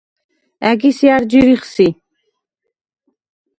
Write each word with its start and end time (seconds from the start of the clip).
ა̈გის 0.69 0.99
ჲა̈რ 1.05 1.23
ჯირიხ 1.29 1.63
სი? 1.73 1.87